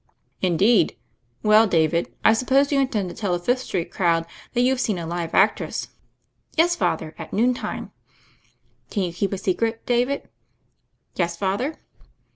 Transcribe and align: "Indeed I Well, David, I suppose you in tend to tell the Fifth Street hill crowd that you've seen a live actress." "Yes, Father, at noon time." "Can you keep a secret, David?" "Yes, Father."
"Indeed 0.41 0.93
I 0.93 1.47
Well, 1.47 1.67
David, 1.67 2.11
I 2.25 2.33
suppose 2.33 2.71
you 2.71 2.79
in 2.79 2.87
tend 2.87 3.07
to 3.11 3.15
tell 3.15 3.33
the 3.33 3.45
Fifth 3.45 3.59
Street 3.59 3.89
hill 3.89 3.97
crowd 3.97 4.25
that 4.53 4.61
you've 4.61 4.79
seen 4.79 4.97
a 4.97 5.05
live 5.05 5.35
actress." 5.35 5.89
"Yes, 6.57 6.75
Father, 6.75 7.13
at 7.19 7.33
noon 7.33 7.53
time." 7.53 7.91
"Can 8.89 9.03
you 9.03 9.13
keep 9.13 9.31
a 9.31 9.37
secret, 9.37 9.85
David?" 9.85 10.27
"Yes, 11.15 11.37
Father." 11.37 11.75